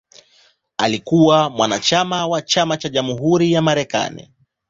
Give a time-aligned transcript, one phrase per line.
[0.77, 4.29] Alikuwa mwanachama wa Chama cha Jamhuri cha Marekani.